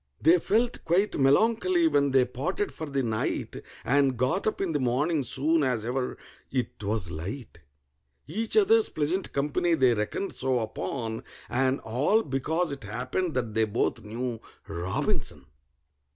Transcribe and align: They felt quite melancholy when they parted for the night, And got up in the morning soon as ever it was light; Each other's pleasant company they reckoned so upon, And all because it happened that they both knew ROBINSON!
They 0.19 0.39
felt 0.39 0.83
quite 0.83 1.19
melancholy 1.19 1.87
when 1.87 2.09
they 2.09 2.25
parted 2.25 2.71
for 2.73 2.87
the 2.87 3.03
night, 3.03 3.57
And 3.85 4.17
got 4.17 4.47
up 4.47 4.59
in 4.59 4.71
the 4.71 4.79
morning 4.79 5.21
soon 5.21 5.61
as 5.61 5.85
ever 5.85 6.17
it 6.49 6.83
was 6.83 7.11
light; 7.11 7.59
Each 8.25 8.57
other's 8.57 8.89
pleasant 8.89 9.31
company 9.31 9.75
they 9.75 9.93
reckoned 9.93 10.33
so 10.33 10.57
upon, 10.61 11.23
And 11.51 11.79
all 11.81 12.23
because 12.23 12.71
it 12.71 12.83
happened 12.83 13.35
that 13.35 13.53
they 13.53 13.65
both 13.65 14.01
knew 14.03 14.39
ROBINSON! 14.67 15.45